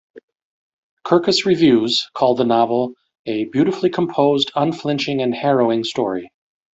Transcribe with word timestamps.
"Kirkus 1.05 1.45
reviews" 1.45 2.09
called 2.15 2.37
the 2.39 2.43
novel 2.43 2.95
a 3.27 3.45
"beautifully 3.45 3.91
composed, 3.91 4.51
unflinching 4.55 5.21
and 5.21 5.35
harrowing 5.35 5.83
story". 5.83 6.31